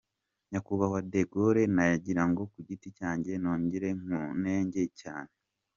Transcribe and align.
Nyakubahwa 0.51 0.99
De 1.11 1.21
Gaulle 1.31 1.63
nagira 1.75 2.23
ngo 2.29 2.41
ku 2.51 2.59
giti 2.67 2.89
cyanjye 2.99 3.31
nongere 3.41 3.87
nkunenge 4.01 4.83
cyane! 5.01 5.31